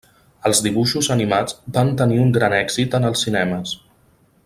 Els 0.49 0.61
dibuixos 0.67 1.09
animats 1.17 1.57
van 1.77 1.93
tenir 2.01 2.19
un 2.25 2.33
gran 2.39 2.57
èxit 2.63 2.97
en 3.01 3.07
els 3.11 3.27
cinemes. 3.27 3.79